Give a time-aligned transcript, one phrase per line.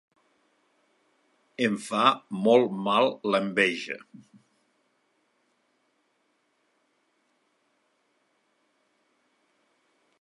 [1.65, 2.05] Em fa
[2.47, 3.99] molt mal l'enveja.